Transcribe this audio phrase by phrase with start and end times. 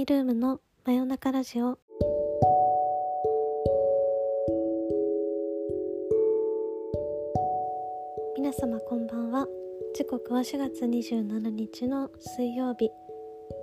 [0.00, 1.78] メイルームの真夜中ラジオ。
[8.34, 9.46] 皆様こんばんは。
[9.94, 12.90] 時刻は4月27日の水曜日。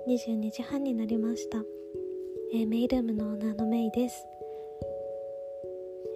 [0.06, 1.58] 22時半になりました、
[2.54, 4.24] えー、メイルームのオーナーのメイです、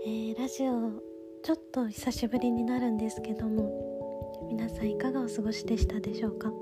[0.07, 1.03] えー、ラジオ
[1.43, 6.53] ちょっと久しぶりになるんですけども皆さんいかがお過ごしでしたでしょうか？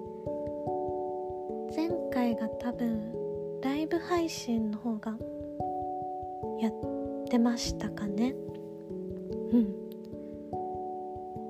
[1.76, 3.19] 前回が多分
[3.90, 5.16] ブ配信の方が
[6.60, 6.72] やっ
[7.28, 8.34] てましたかね。
[9.52, 9.80] うん。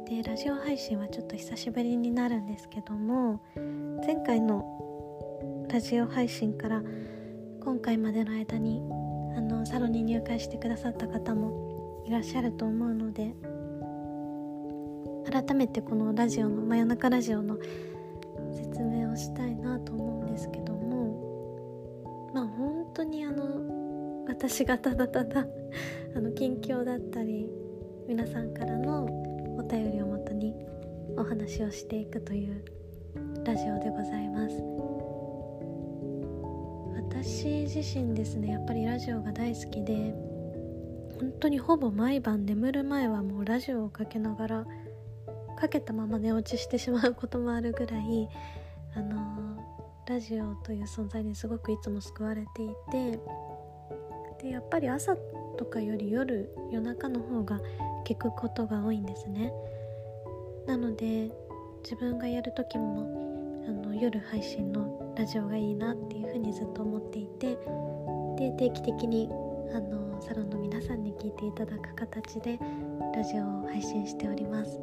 [0.07, 3.41] でラジオ配信はちょっと久しぶりになるんですけども
[4.05, 4.65] 前回の
[5.71, 6.83] ラジオ配信から
[7.63, 8.81] 今回までの間に
[9.37, 13.35] あのサロンに入会してくださった方もいらっしゃると思うので
[15.31, 17.57] 改めてこのラジオの真夜中ラジオの
[18.53, 20.10] 説明をしたいなと思
[24.41, 25.47] 私がただただ
[26.17, 27.47] あの近況だったり
[28.09, 29.05] 皆さんからの
[29.59, 30.55] お便りをもとに
[31.15, 32.65] お話をしていくという
[33.45, 34.57] ラジオでございます。
[36.97, 40.15] 私自身ですねやっぱりラジオが大好きで
[41.21, 44.67] 本当にほぼ毎晩眠る前はもうラジオをかけながら
[45.57, 48.29] かけたまま寝落ちしてしまうこともあるぐらい
[48.95, 49.41] あの
[50.07, 53.21] ラジオという存在にすごくいつも救われていて
[54.43, 55.17] でやっぱり朝
[55.59, 57.61] とかより夜夜中の方が
[58.07, 59.53] 聞くことが多いんですね。
[60.67, 61.31] なので
[61.83, 67.59] 自分がやる時もあの夜配信のラジオがいいなっていうふうにずっと思っていて
[68.37, 69.29] で定期的に
[69.75, 72.59] あのサロンの皆さんに聞いていただく形で
[73.15, 74.81] ラジオを配信しております。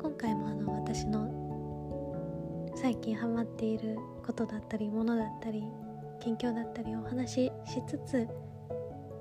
[0.00, 1.30] 今回もあの私の
[2.74, 5.64] 最近ハマっていることだったりものだったり
[6.24, 8.26] 近況だったりお話ししつつ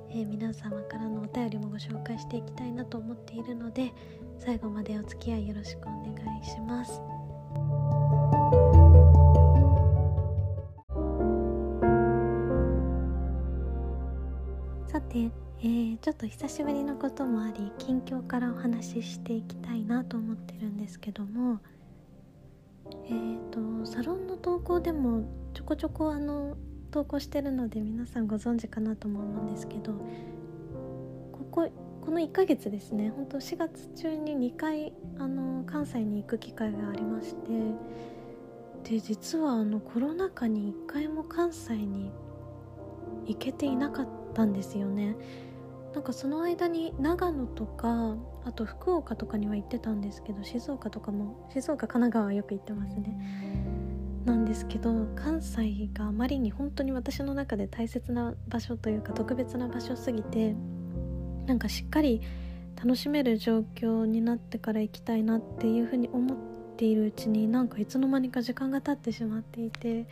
[0.10, 3.92] えー、皆様からのお便りもご紹介していきたいなと思っているので
[4.38, 7.02] 最後までお付き合いよろしくお願いします。
[14.88, 21.60] さて、えー、ちょっと久しぶりのこともあり近況からお話ししていきたいなと思ってるんですけども
[23.08, 26.56] えーとサロンの投稿でもちょこちょこあの
[26.94, 29.94] 投稿してるので皆さんご存知かなとも思うんですけど
[31.32, 31.72] ここ
[32.02, 37.34] この1ヶ月ですね本当4月中に2回あの関西に行く機会がありまし
[38.84, 42.12] てで実はあのコロナ禍に1回も関西に
[43.26, 45.16] 行けていなかったんですよね。
[45.94, 53.73] なんかその間に長野とかあと福岡とかには行ってたんですけど静岡とかも静岡神奈川はよく行ってますね。
[54.26, 60.56] なんですけど関西があまりに本当に私の中で大切な場所というか特別な場所すぎて
[61.46, 62.22] なんかしっかり
[62.76, 66.38] 楽しめる状況になってから行きたいなっていうふうに思っ
[66.78, 70.08] ているうちになんかいつの間にか時間が経ってしまっていて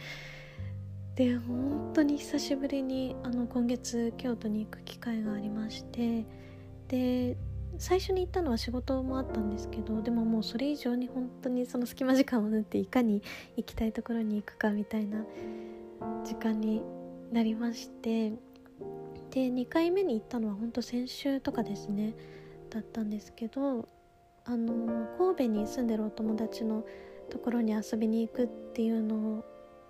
[1.15, 6.25] で本当に久しぶりにあの今月京都に行く機会がありまして
[6.87, 7.37] で
[7.81, 13.23] 最初に行ったのは仕事もあったんですけどでももうそれ以上に本当にその隙間時間を縫っていかに
[13.57, 15.25] 行きたいところに行くかみたいな
[16.23, 16.83] 時間に
[17.31, 18.29] なりまして
[19.31, 22.13] で2回目に行ったのは本当先週とかですね
[22.69, 23.89] だったんですけど
[24.45, 26.85] あの神戸に住んでるお友達の
[27.31, 29.19] ところに遊びに行くっていうのを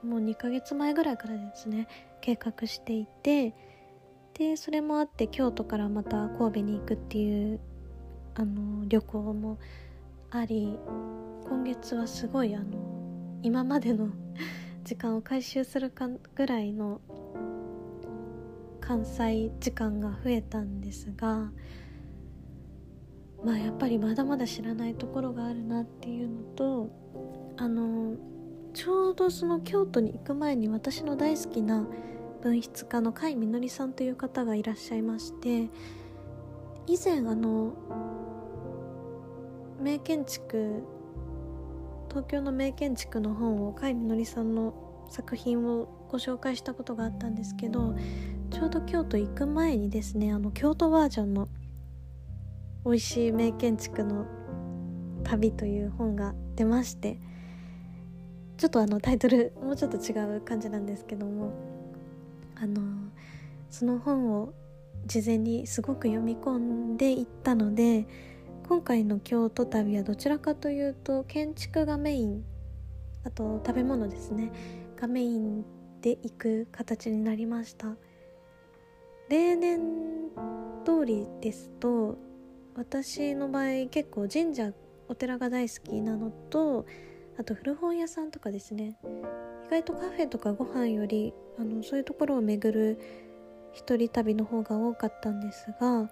[0.01, 1.89] もう2ヶ月前ぐらいからですね
[2.21, 3.53] 計画していて
[4.33, 7.59] でそれもあって京都からまた神戸に行くっていう
[8.35, 9.59] あの旅行も
[10.29, 10.77] あり
[11.47, 12.65] 今月はすごいあの
[13.43, 14.09] 今までの
[14.83, 17.01] 時間を回収するかぐらいの
[18.79, 21.51] 関西時間が増えたんですが
[23.43, 26.89] まあやっぱりまだまだ知らないところがあるなっていうのと
[27.57, 28.15] あの
[28.73, 31.85] ちょうどその京都に行く前に私の大好きな
[32.41, 35.69] 文筆家の甲斐みのりさんという方がいらっしゃいまして
[36.87, 37.73] 以前あの
[39.81, 40.83] 名建築
[42.09, 44.73] 東京の名建築の本を甲斐みのりさんの
[45.09, 47.95] 作品をご紹介したことがあったんですけど
[48.51, 51.47] ちょうど京都行く前にですねあの京都バージョンの
[52.85, 54.25] 「美味しい名建築の
[55.23, 57.19] 旅」という本が出まして
[58.57, 61.53] ちょっとあのタイトルもうちょっと違う感じなんですけども
[62.55, 62.81] あの
[63.69, 64.53] その本を
[65.05, 68.05] 事前にすごく読み込んでいったので
[68.67, 72.43] 今回の京都旅はどちらかというと建築がメイン
[73.23, 74.51] あと食べ物ですね。
[74.95, 75.63] がメイン
[76.01, 77.95] で行く形になりました。
[79.29, 79.79] 例年
[80.85, 82.17] 通りですと
[82.75, 84.73] 私の場合結構神社
[85.07, 86.85] お寺が大好きなのと
[87.37, 88.97] あと古本屋さんとかですね。
[89.67, 92.99] 意外とカフェとかご飯よりあのそういうところを巡る
[93.73, 96.09] 一人旅の方が多かったんですが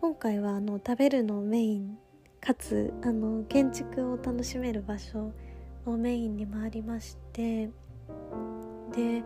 [0.00, 1.98] 今回はあの食べるのメイン
[2.40, 5.30] かつあの建築を楽しめる場所
[5.84, 7.66] をメインに回りまして
[8.96, 9.22] で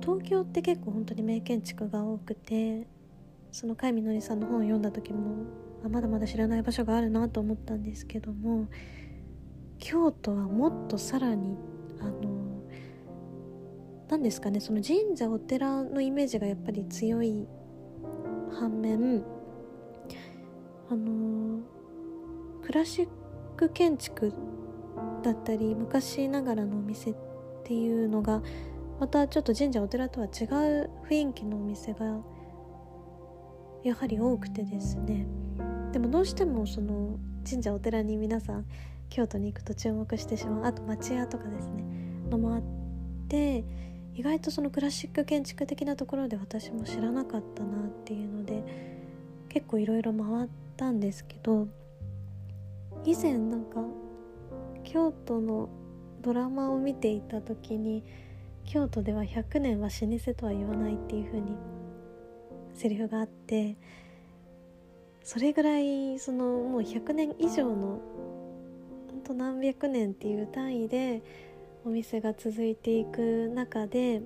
[0.00, 2.88] 東京って結構本当に名建築が多くて
[3.52, 5.46] その海みのりさんの本を読んだ時も
[5.84, 8.66] あまだまだ知らない場所があるなと思ったんですけども
[9.78, 11.56] 京都はもっとさらに
[12.00, 12.64] あの
[14.08, 17.46] 何ですかねその神社お寺のイメージがやっぱり強い
[18.50, 19.22] 反面
[20.92, 21.60] あの
[22.62, 23.08] クラシッ
[23.56, 24.34] ク建築
[25.22, 27.14] だったり昔ながらのお店っ
[27.64, 28.42] ていうのが
[29.00, 32.20] またちょっと神社お寺とは違う雰囲気のお店が
[33.82, 35.26] やはり多くてですね。
[35.92, 37.16] でもどうしてもその
[37.48, 38.66] 神社お寺に皆さん
[39.08, 40.64] 京都に行くと注目してしまう。
[40.66, 41.84] あと町屋とかですね。
[42.28, 42.62] のもあっ
[43.28, 43.64] て
[44.14, 49.01] 意外とそのクラシック建築的なところで私も知らなかったなっていうので
[49.52, 51.68] 結構いろいろ回ったんですけど
[53.04, 53.84] 以前なんか
[54.84, 55.68] 京都の
[56.22, 58.02] ドラマを見ていた時に
[58.64, 61.56] 京都では100年は老舗とは言わないっていう風に
[62.74, 63.76] セリフがあって
[65.24, 68.00] それぐらいそのもう100年以上の
[69.10, 71.22] ほんと何百年っていう単位で
[71.84, 74.22] お店が続いていく中で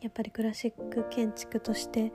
[0.00, 2.12] やっぱりクラシック建築として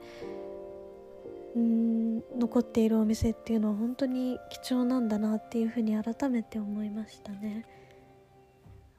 [1.56, 7.64] うん残っているお店っていうのは本当に貴重なんだなっていうふうに改めて思いましたね。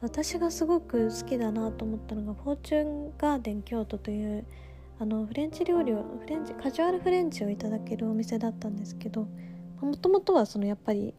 [0.01, 4.45] 私がすごく好きだなと思ったのがフォーチュンガーデン京都という
[4.99, 9.27] あのフレンチ料理をフレンチカジュアルフレンチをいただけるお店だったんですけど
[9.81, 11.15] もともとはそのやっぱり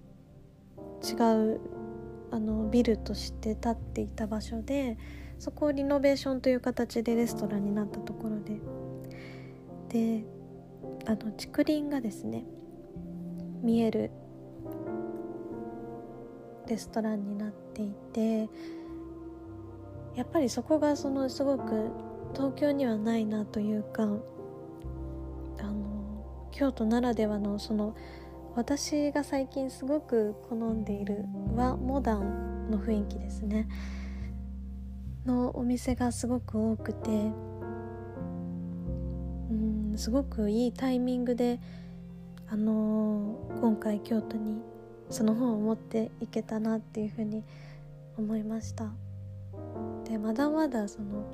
[1.02, 1.60] 違う
[2.30, 4.96] あのビルとして建っていた場所で
[5.40, 8.60] そこをリノベーションという形でレストランになったところで。
[9.88, 10.37] で
[11.06, 12.44] あの竹林がですね
[13.62, 14.10] 見える
[16.66, 18.48] レストランになっていて
[20.14, 21.90] やっぱりそこがそのすごく
[22.34, 24.06] 東京にはないなというかあ
[25.62, 27.96] の京都ならではのその
[28.54, 31.24] 私が最近すごく好んでいる
[31.54, 33.68] 和モダンの雰囲気ですね。
[35.24, 37.30] のお店がすごく多くて
[39.98, 41.58] すごくいいタイミングで
[42.48, 44.62] あのー、今回京都に
[45.10, 47.42] その本を持っていけたなっていうふうに
[48.16, 48.92] 思いました。
[50.04, 51.24] でまだまだその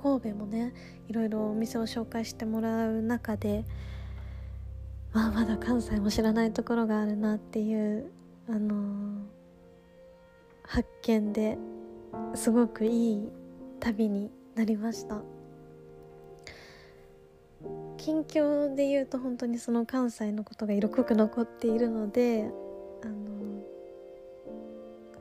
[0.00, 0.72] 神戸もね
[1.08, 3.64] いろいろお店を紹介してもらう中で
[5.12, 8.06] まあまだ関西も知らないところがあるなっていう
[8.48, 9.18] あのー、
[10.62, 11.58] 発見で
[12.34, 13.28] すごくいい
[13.80, 15.35] 旅になりました。
[18.06, 22.48] 近況で言うと本当にその関西のことが色濃く残っているので
[23.02, 23.64] あの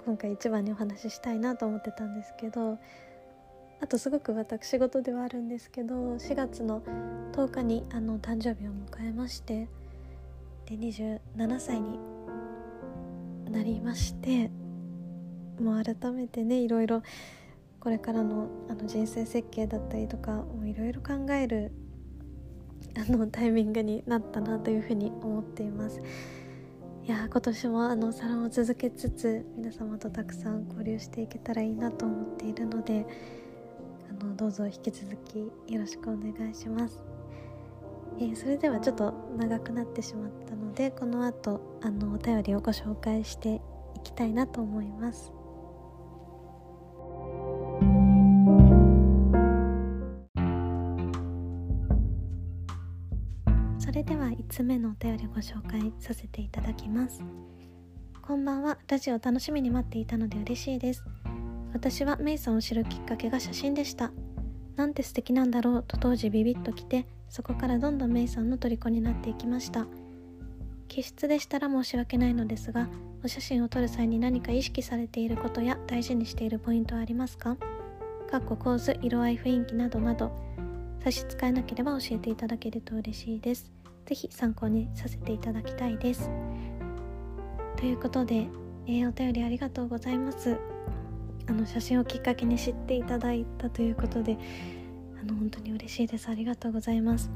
[0.06, 2.78] 今回一番にお話ししたいなと思ってたんですけど
[3.82, 6.84] あとすごく私事ではあるんですけど4月の
[7.32, 9.68] 10日にあの誕生日を迎えまして
[10.68, 11.20] で27
[11.60, 11.98] 歳に
[13.50, 14.52] なりまして
[15.60, 17.02] もう改めてねいろいろ
[17.80, 21.72] これからのあの人生設計だったりとかいろいろ考える
[22.98, 26.02] あのタイミングになったなというふうに思っています。
[27.06, 33.06] いや今年もあのサロンを続けつつ皆様とたくさん交流していけたらいいなと思っているので
[34.10, 35.38] あのどうぞ引き続き
[35.72, 37.04] よろしくお願いします、
[38.20, 43.62] えー、それではちょっと長くなってしまったのでこの後あのお便りをご紹介して
[43.98, 45.35] いきたいなと思います
[53.86, 57.22] それでは5つ目のお便りご紹介させていただきます。
[58.20, 58.80] こんばんは。
[58.88, 61.04] ラジオ楽しみに待っていたので嬉しいです。
[61.72, 64.12] 私はメイさんを知るきっかけが写真でした。
[64.76, 69.86] なんて素敵なんだろうと当時ビビッときてそこからどんどんメイさんの虜になっていきました。
[70.88, 72.90] 気質でしたら申し訳ないのですが
[73.24, 77.56] お写真を撮る際に何か意識されていることや大事にしているポイントはありますか？
[78.32, 80.32] かっこ構図色合い雰囲気などなど
[81.04, 83.75] 差し支えなければ教えていただけると嬉しいです。
[84.06, 86.30] ぜひ参考にさせていただきたいです。
[87.78, 88.48] ということで、
[88.88, 90.58] えー、お便りありがとうございます。
[91.48, 94.38] あの写真をきっかけに知っていただいたということで
[95.22, 96.30] あの本当に嬉しいです。
[96.30, 97.30] ありがとうございます、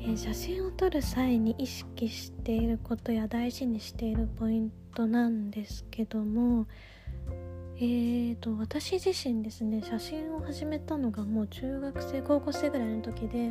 [0.00, 6.66] えー、写真を撮る際に意識していることや大事にしているポイントなんですけども
[7.76, 13.50] えーと私自身ですね写真を始めたのがもう中学生高校生ぐらいの時で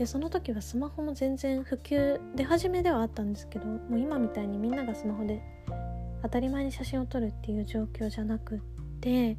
[0.00, 5.42] でその時はスマホも全然普及出始めではあったんですけどもう今みたいにみんながスマホで
[6.22, 8.58] 当たり前に写真を撮るっていう状況じゃなくっ
[9.02, 9.36] て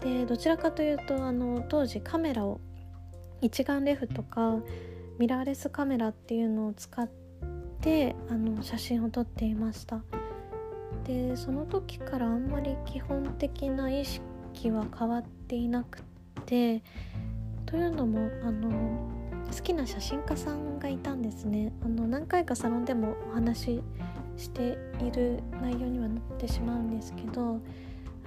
[0.00, 2.60] でどちらかというとあの当時カメラを
[3.40, 4.54] 一眼レフとか
[5.18, 7.10] ミラーレスカメラっていうのを使っ
[7.80, 10.00] てあの写真を撮っていました。
[11.02, 16.02] でその時からあんまり基本的な意識は変わっていなく
[16.44, 16.84] て
[17.64, 19.15] というのもあの
[19.54, 23.82] 好きな写真家さんがいたんですねあの何回かサロンでもお話し
[24.36, 27.60] している内容にはなってしまうんですけど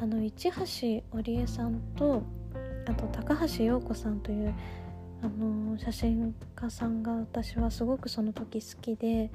[0.01, 2.23] あの市橋織江さんと
[2.87, 4.53] あと高橋洋子さんという
[5.21, 9.29] あの写真家さんが私はすごくその時好きで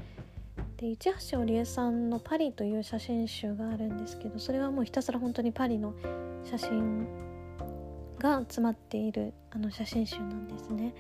[0.79, 5.95] で市橋織江さんの「パリ」という写真集があるんですけどそれはもうひたすら本当にパリの
[6.45, 7.07] 写真
[8.19, 10.95] が詰まっているあの写真集なんですね。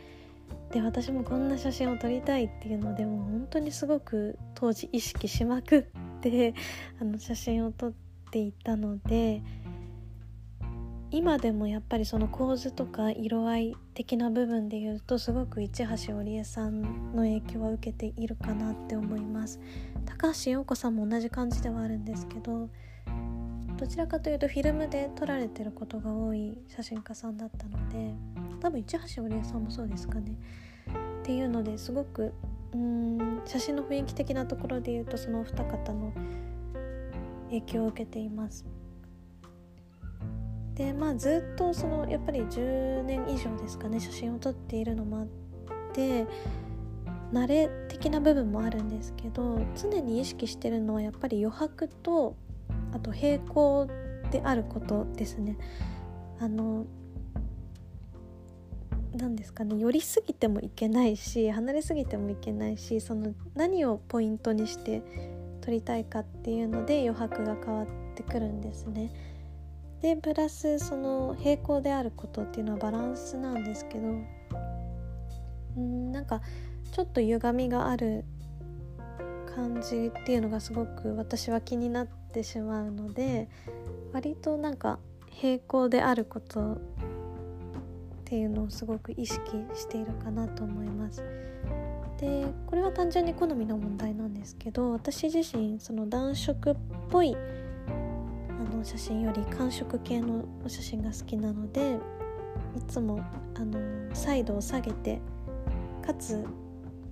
[0.71, 5.85] で私もこんな写真を撮りたいっていうのでも本当にすごく当時意識しまくっ
[6.21, 6.55] て
[7.01, 7.93] あの写真を撮っ
[8.31, 9.43] ていたので
[11.11, 16.83] 今でもやっぱりその構図とか色合い的な部分で言うとすごく市橋織江さん
[17.15, 19.61] の影響は受けているかなって思います。
[20.05, 22.69] 高橋洋子さんも同じ感じではあるんですけど
[23.77, 28.15] どちらかというとフィルムで撮られてることが多い写真家さんだったので
[28.64, 30.38] 多分市橋織江さんもそうですかね。
[31.21, 32.33] っていうのですごく
[32.73, 36.14] うん写真の雰囲気的なところで言うとそのお二方の
[37.49, 38.64] 影響を受けています。
[40.76, 45.26] でまあずっとそのやっぱり10年以上ですかね写真を撮っているのもあっ
[45.92, 46.26] て
[47.35, 52.35] 慣れ的な部分もあるんですけど常に意識してるのはやっぱり余白と
[52.92, 53.87] あと平行
[54.30, 55.59] であることですね。
[56.40, 56.87] あの
[59.14, 65.02] 何ですかね寄りすぎてもいけないし離れすぎてもいけないしその何をポイントにして
[65.61, 69.11] 撮りたいかっていうので余白が変わってくるんですね。
[70.02, 74.09] でプラスその平行であることっていうのはバランスなんですけど
[75.78, 76.42] うんなんか
[76.92, 78.25] ちょっと歪みがある
[79.54, 83.49] 感じっていうのがすごく私は気になってしまうので
[84.12, 84.99] 割となんか
[85.30, 86.78] 平行であること
[88.25, 89.38] っていうのをすごく意識
[89.75, 91.23] しているかなと思います。
[92.19, 96.76] でこれは単純に好みの問題なんですけど私自身その暖色っ
[97.11, 101.99] ぽいあの写真より寒色系のお写真が好きなので
[102.76, 103.21] いつも
[103.57, 103.78] あの
[104.14, 105.21] サイドを下げて
[106.07, 106.45] かつ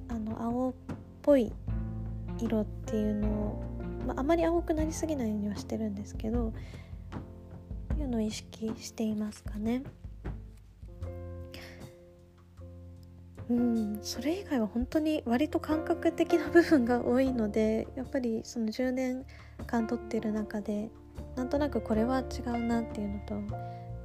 [0.08, 0.74] あの青っ
[1.20, 1.52] ぽい
[2.38, 3.62] 色っていうのを、
[4.06, 9.82] まあ、あまり青くなりすぎないようにはしてるんですけどっていうのを意識していますかね。
[13.52, 19.26] うん、それ以外は本当に割と感覚的な部分が多いのでやっぱりその10年
[19.66, 20.90] 間撮ってる中で
[21.36, 23.34] なんとなくこれは違うなっていうのと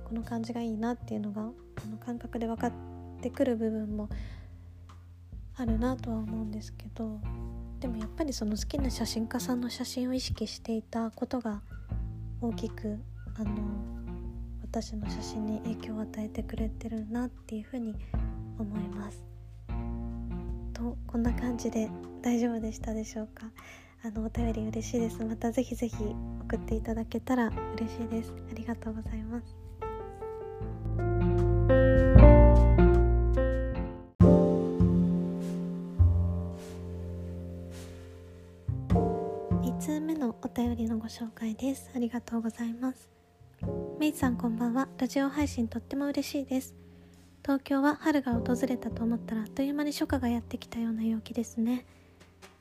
[0.03, 1.45] この感じがいいなっていうのがあ
[1.89, 2.73] の感覚で分かっ
[3.21, 4.09] てくる部分も
[5.55, 7.19] あるなとは思うんですけど
[7.79, 11.61] でもやっぱりその好きな写真家さんの写真を意識していたことが
[12.41, 12.97] 大きく
[13.39, 13.51] あの
[14.61, 17.95] 私の写真に影響を与えてくれてるなっていうふうに
[18.59, 19.36] 思います。
[20.77, 21.89] とこんな感じで
[22.21, 23.47] 大丈夫でしたでしょうか？
[24.03, 25.25] あのお便り嬉しいです。
[25.25, 25.95] またぜひぜひ
[26.41, 28.31] 送っていただけたら嬉しいです。
[28.51, 29.57] ありがとうございます。
[39.63, 41.89] 2通目のお便りのご紹介です。
[41.95, 43.09] ありがとうございます。
[43.99, 44.87] メイさんこんばんは。
[44.99, 46.75] ラジオ配信とっても嬉しいです。
[47.43, 51.85] 東京は春が訪れたと思ったらあっという間に初夏がやってきたような陽気ですね。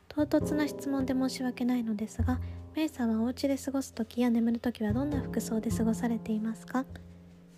[0.08, 2.40] 唐突な質問で申し訳ないのですが
[2.74, 6.84] メイさんはお家で過ごす時や眠る時はどんな服装で過ごされていますか？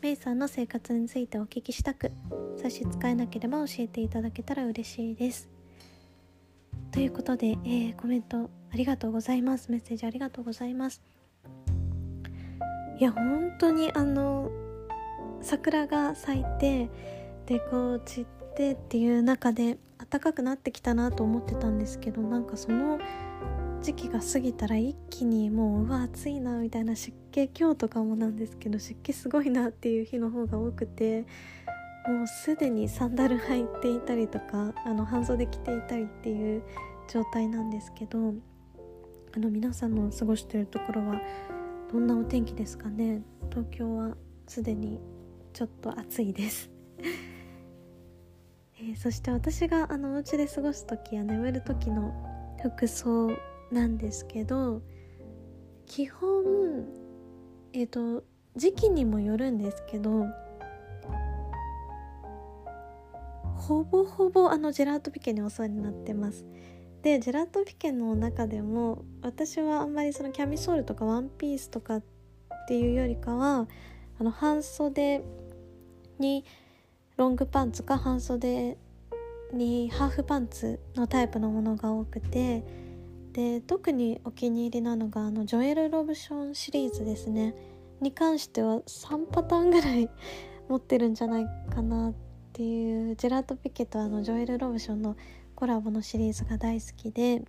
[0.01, 2.13] メイさんの生活についてお聞きしたく
[2.57, 5.49] 差し支えなければ教えていただけたら嬉しいです。
[6.93, 9.71] ということで、えー、コメントありがとうございます。
[9.71, 11.03] メッセージありがとうございます。
[12.99, 14.51] いや本当にあの
[15.41, 16.91] 桜が咲いて
[17.47, 19.79] でこう散ってっていう中で
[20.11, 22.99] 暖かくなってきたなと思ってたんですけどなんかその
[23.81, 31.23] 時期が過ぎたら一気にもううわ暑いなみたいな湿気今日とかもなんですけど湿気すごいなっていう日の方が多くて
[32.07, 36.63] もうすでにサンダル履いていたりとかあの半袖着ていたりっていう
[37.09, 38.35] 状態なんですけど
[39.37, 41.21] あの皆さんの過ごしてるところは
[41.93, 43.23] どんなお天気ですかね？
[43.51, 44.17] 東京は
[44.47, 44.99] すでに
[45.53, 46.71] ちょっと暑いです。
[48.81, 52.13] えー、そして私があのお家で過ごす時や眠る時の
[52.63, 53.31] 服装
[53.73, 54.83] なんですけど
[55.87, 56.87] 基本
[57.73, 58.25] えっ、ー、と
[58.57, 60.27] 時期にもよるんですけど
[63.57, 66.47] ほぼほぼあのジェラートピケにお世話になってます。
[67.03, 72.05] でジェラートピケの中でも私はあんまりそのキャミソールとかワンピースとかっ
[72.67, 73.69] ていうよりかは
[74.19, 75.23] あの半袖
[76.19, 76.45] に
[77.17, 78.77] ロングパンツか半袖
[79.53, 82.65] にハーフパンツのタイプのものが多くて
[83.33, 87.55] で特にお気に入りなのがあのジョエル・ロブションシリーズですね。
[88.01, 90.09] に関しては3パターンぐらい
[90.69, 92.15] 持ってるんじゃないかなっ
[92.53, 93.17] ていう。
[93.17, 95.17] ジェラートピケとあのジョエル・ロブションの
[95.55, 97.43] コラボのシリーズが大好きで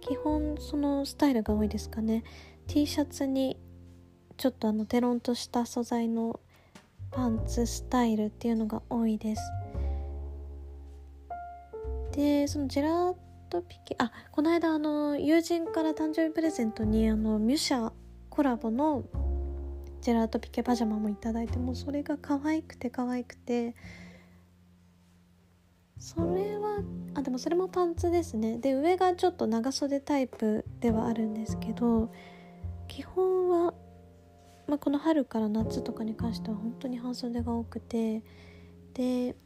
[0.00, 2.24] 基本そのスタイルが多いですかね。
[2.66, 3.58] T シャツに
[4.36, 6.40] ちょっとあのテロンとした素材の
[7.10, 9.42] パンツスタイルっていうのが多いです。
[12.12, 13.14] でそのジェラー
[13.50, 17.92] トピケあこの間あの友人から誕生日プレゼントにあのミュシャ
[18.30, 19.04] コラボの
[20.00, 23.74] ジェラートピケパジャマも頂いてもうそれが可愛くて可愛くて。
[25.98, 26.82] それは
[27.14, 28.58] あでもそれもパンツですね。
[28.58, 32.12] で上がちょっと長袖タイプではあるんですけど
[32.86, 33.74] 基本は、
[34.66, 38.22] まあ、この春から夏とかに関しては本当に半袖が多くて
[38.94, 39.36] で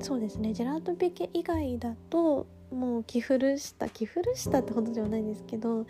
[0.00, 5.86] そうですねジェラートピケ以外だともう着古した着古したってほどではないんですけど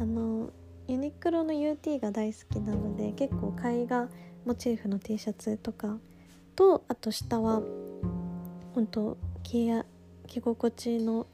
[0.00, 0.50] あの
[0.86, 4.08] ユニクロの UT が大好きなので結構絵画
[4.46, 5.98] モチーフの T シャツとか
[6.56, 7.62] とあと下は
[8.74, 9.84] 本当着や
[10.26, 11.26] 着心地の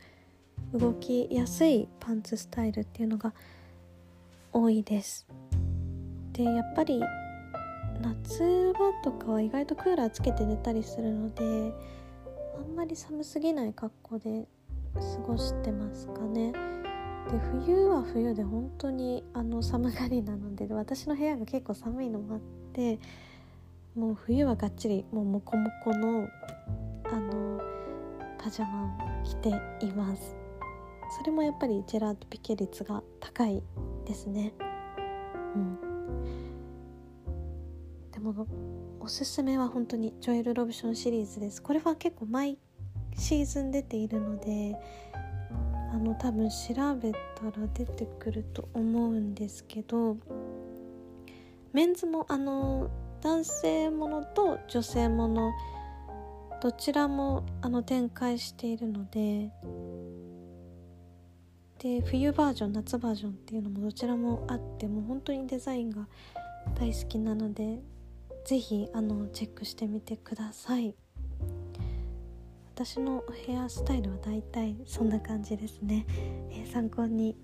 [0.72, 3.32] 動きやすいパンツスタイルっていうのが
[4.52, 5.26] 多いです。
[6.34, 7.00] でやっぱり
[8.02, 11.72] 夏場とかは意外とクーラーつけて寝たりするので
[12.56, 14.46] あんまり寒すぎない格好で
[14.94, 16.52] 過ごしてますかね。
[16.52, 22.40] で冬は冬で本当にあの寒がりなので私の部屋が結構寒いのもあっ
[22.72, 22.98] て
[23.94, 26.28] もう冬はがっちりもうモコモコの
[27.04, 27.60] あの
[28.38, 29.48] パジャマを着て
[29.80, 30.36] います。
[31.18, 33.62] それもやっぱりジェラートピケ率が高い
[34.04, 34.52] ですね。
[35.54, 35.93] うん。
[38.32, 38.46] も
[39.00, 41.60] おすすめは本当にジョエル・ロブションシリーズです。
[41.62, 42.58] これは結構毎
[43.16, 44.76] シーズン出ているので
[45.92, 46.56] あの多分調
[46.96, 50.16] べたら出てくると思うんですけど
[51.72, 52.90] メンズもあの
[53.22, 55.52] 男性ものと女性もの
[56.60, 59.50] どちらもあの展開しているので
[61.78, 66.08] で冬バージョン夏バージョンっていうのもどちらもあってもう本当にデザインが
[66.78, 67.78] 大好きなので
[68.44, 70.94] ぜひあのチェックしてみてください。
[72.74, 76.04] 私のヘアスタイルはだいたいそんな感じですね、
[76.50, 77.36] えー、参考に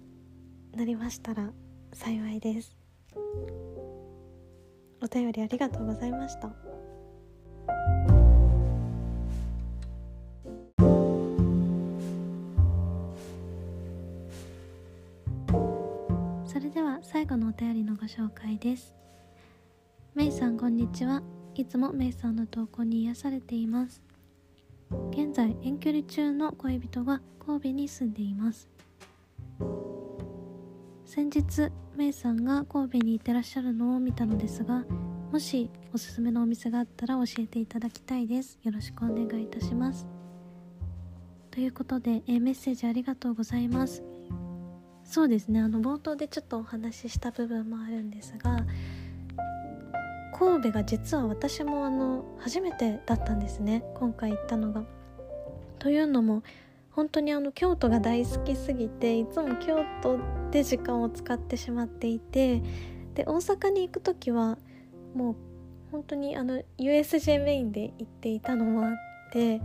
[0.74, 1.52] なりましたら
[1.92, 2.76] 幸いです。
[5.00, 6.50] お便りありがとうございました。
[16.44, 18.99] それでは最後のお便りのご紹介です。
[20.20, 21.22] メイさんこんにちは。
[21.54, 24.02] いつもメイさんの投稿に癒されています。
[25.12, 28.68] 現在遠距離中の恋人が神戸に住んでいます。
[31.06, 34.85] 先日メイさんが神戸にいてらっしゃるのを見たのですが
[35.33, 38.59] もしおすすめのお店があったら教えていただきたいです。
[38.62, 40.06] よろしくお願いいたします。
[41.50, 44.02] ということで、えメッセージありがとうございます。
[45.02, 45.61] そうですね。
[45.61, 48.66] あの冒頭でちょっとお話しした部分もあるんですが
[50.40, 54.85] 神戸が実は私もあの初めてだったんですね今回行ったのが。
[55.79, 56.42] というのも
[56.92, 60.18] 本当にあの京都が大好きすぎていつも京都
[60.50, 62.62] で時間を使ってしまっていて
[63.14, 64.57] で大阪に行く時は
[65.14, 65.37] もう
[65.92, 68.94] 本当にあの USJ メインで行っていたのもあっ
[69.33, 69.59] て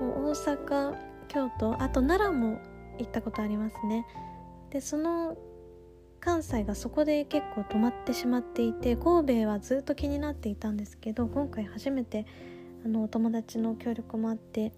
[0.00, 0.96] もう大阪
[1.28, 2.60] 京都あと奈良も
[2.98, 4.06] 行ったことありますね
[4.70, 5.36] でその
[6.20, 12.26] 関西がそこで結構止まってしまっていて神戸はずっと気になっていたんですけど今回初めて
[12.84, 14.72] あのお友達の協力もあって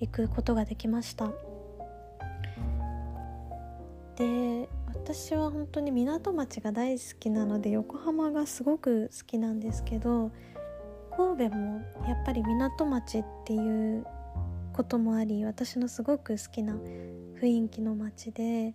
[0.00, 1.32] 行くことができました。
[4.16, 10.30] で私は本当に港町が大好きなので横浜がすごく好きなんですけど
[11.16, 14.06] 神戸もやっぱり港町っていう
[14.72, 16.74] こともあり私のすごく好きな
[17.40, 18.74] 雰囲気の街で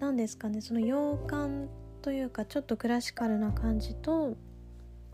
[0.00, 1.68] 何ですかねその洋館
[2.02, 4.36] というかちょっとクラシカルな感じと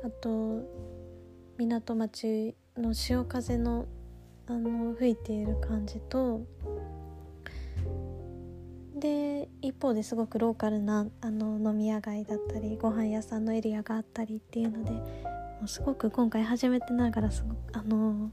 [0.04, 0.62] あと
[1.58, 3.86] 港町の潮風の
[4.48, 6.46] あの吹いている感じと
[8.94, 15.00] で一方ですごくローカルなあの飲み屋街だったりご飯屋さんのエリアがあったりっていうのでも
[15.64, 18.30] うすごく今回初めてながらすごくあの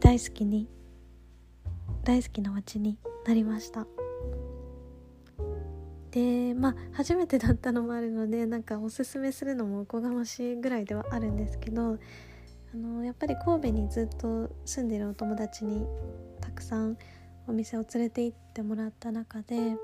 [0.00, 0.68] 大好きに
[2.02, 3.86] 大好きな街になりました。
[6.12, 11.98] でまあ初めてだったのもあるのでなんかおすすめするのもおこがましいぐらいではあるんですけど
[12.74, 15.86] あのやっぱり神戸にずっと住んでるお友達に
[16.40, 16.98] たくさん
[17.46, 19.76] お店を連れて行ってもらった中で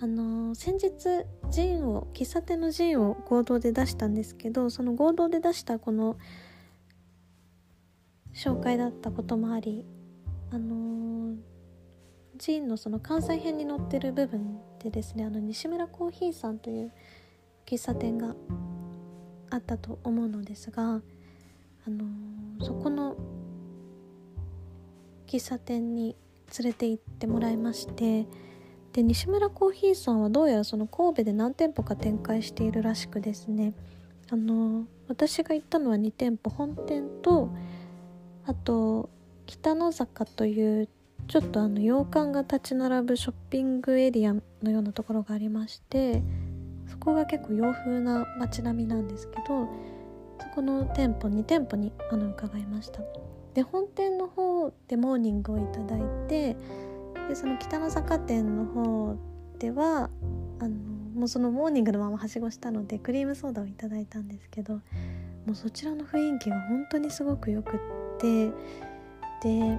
[0.00, 0.90] あの先日
[1.50, 6.16] ジンを喫茶店のジンを合同で出したんですけどその合同で出したこの
[8.34, 9.84] 紹介だったこともあり
[10.50, 11.09] あの
[12.40, 16.92] ジンのその関西編に載ってる部分でですねあの西村コーヒーさんという
[17.66, 18.34] 喫茶店が
[19.50, 21.00] あったと思うのですがあ
[21.86, 22.06] の
[22.62, 23.14] そこの
[25.26, 26.16] 喫茶店に
[26.58, 28.26] 連れて行ってもらいまして
[28.94, 33.74] で西村コーヒーさんはどうやらその神戸で何店舗か展開しているらしくですね
[34.30, 37.50] あの私が行ったのは2店舗本店と
[38.46, 39.10] あと
[39.44, 40.88] 北野坂という
[41.30, 46.24] ちょっとあの洋館が立ち並ぶショッピングエリアのようなところがありまして
[46.88, 49.68] そこが結構洋風な街並みなんですけど
[50.40, 53.00] そこの店舗2店舗にあの伺いました。
[53.54, 56.56] で本店の方でモーニングをいただいて
[57.28, 59.16] でその北の坂店の方
[59.60, 60.10] では
[60.58, 60.74] あの
[61.14, 64.80] もうそのモーニングのままはしごしたのでクリームソーダをいただいたんですけども
[65.52, 67.80] うそちらの雰囲気が本当にすごくよくっ
[68.18, 68.50] て
[69.42, 69.78] で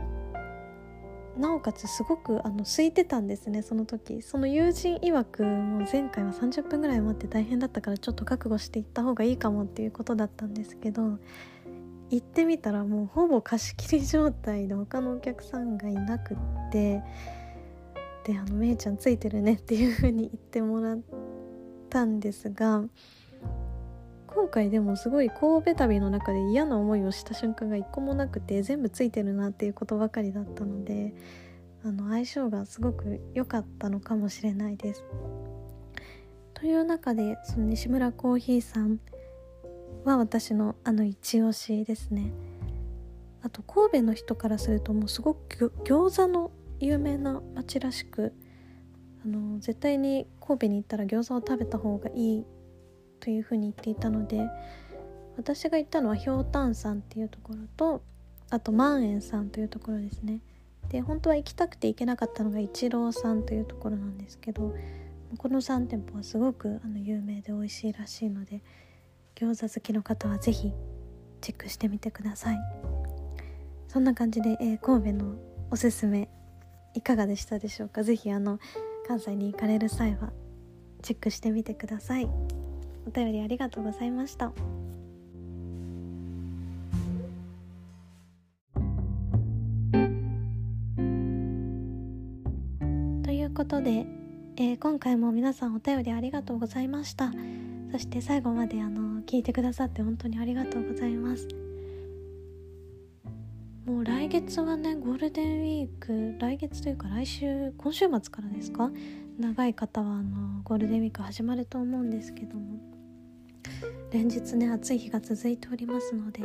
[1.42, 4.22] なおかつすごくあの空いてたんですねその時。
[4.22, 11.18] その友人曰くもう前回は30分ぐらい待って大変だったからちょっと覚悟していった方がいいかもっていうことだったんですけど
[12.12, 16.38] 行ってみたらもうほぼ貸し切り状態で他のお客さんがいなくっ
[16.72, 17.02] て
[18.24, 21.00] であの「めいちゃんついてるね」っていう風に言ってもらっ
[21.90, 22.84] たんですが
[24.34, 31.14] 今回でもすごい神戸旅の中で嫌な思いをした瞬間が一個もなくて全部ついてるなっていうことばかりだったので
[31.84, 35.04] あの相性がすごく良かったのかもしれないです。
[36.54, 39.00] という中でその西村コーヒーさん
[40.06, 42.32] は私のあの一押しですね
[43.42, 48.34] あと神戸の人からするともうすごく餃子の有名な町らしく
[49.26, 52.46] あの絶対に神戸に行ったら餃子を食べた方がいい
[53.22, 54.50] というふうに言っていたので
[55.38, 58.02] 私が行ったのはひょうたんさんっていうところと
[58.50, 60.42] あと万円さんというところですね。
[60.90, 64.76] で本当は行きたくて行けなかったのが一郎さんというところなんですけど
[65.38, 68.62] この3店舗はすごくあの有名で美味しいらしいので
[69.36, 70.74] 餃子好きの方は是非
[71.40, 72.60] チェックしてみてください。
[73.88, 75.36] そんな感じで、えー、神戸の
[75.70, 76.30] おすすめ
[76.94, 78.04] いかがでしたでしょうか？
[78.04, 78.60] 是非あの
[79.08, 80.34] 関西に行かれる際は
[81.02, 82.30] チェックしてみてください。
[83.08, 84.52] お便りありがとうございました。
[93.24, 94.06] ということで、
[94.56, 97.32] えー、今回も皆さんお便りありがとうございました。
[97.92, 101.48] そして最後まであの聞いてくださって本当にありがとうございます。
[103.86, 108.92] もう来月はねゴールデンウィーク来月というか来週今週末からですか？
[109.40, 112.91] 長い方はあのゴールデンウィーク始まると思うんですけども。
[114.12, 116.44] 連日ね暑い日が続いておりますので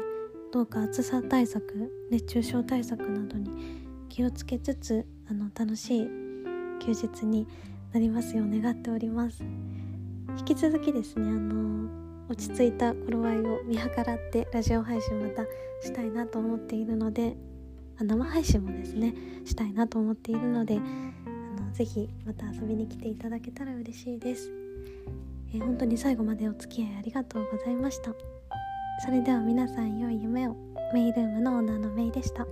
[0.52, 6.08] どうか暑さ対策熱中症対策などに気をつけつつあの楽しい
[6.80, 7.46] 休日に
[7.92, 9.42] なりますよう願っております。
[10.38, 11.88] 引き続きですねあの
[12.28, 15.44] 落ち着いた頃合いを見計らってラジオ配信また
[15.82, 17.36] したいなと思っているので
[17.98, 24.50] 生配信もですねしたいなと思っているのであのぜひまた遊びに来ていただけたら嬉しいです、
[25.56, 28.12] えー、本当に最後までお付き合いありがとうございました
[29.04, 30.56] それでは皆さん良い夢を
[30.92, 32.46] メイルームのオーナーのメイでした。